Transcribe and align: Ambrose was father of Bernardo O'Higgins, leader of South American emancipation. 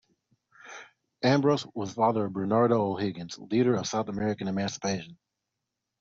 Ambrose 1.21 1.63
was 1.75 1.93
father 1.93 2.25
of 2.25 2.33
Bernardo 2.33 2.91
O'Higgins, 2.95 3.37
leader 3.37 3.75
of 3.75 3.85
South 3.85 4.09
American 4.09 4.47
emancipation. 4.47 5.15